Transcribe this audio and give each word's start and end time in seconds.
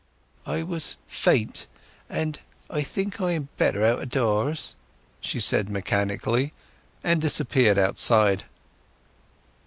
"I 0.47 0.63
was 0.63 0.95
faint—and—I 1.05 2.81
think 2.81 3.21
I 3.21 3.33
am 3.33 3.49
better 3.57 3.85
out 3.85 3.99
o' 3.99 4.05
doors," 4.05 4.73
she 5.19 5.39
said 5.39 5.69
mechanically; 5.69 6.53
and 7.03 7.21
disappeared 7.21 7.77
outside. 7.77 8.45